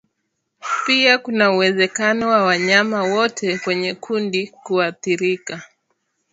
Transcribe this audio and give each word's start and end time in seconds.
Pia 0.85 1.17
kuna 1.17 1.51
uwezekano 1.51 2.29
wa 2.29 2.43
wanyama 2.43 3.03
wote 3.03 3.57
kwenye 3.59 3.93
kundi 3.95 4.47
kuathirika 4.47 5.61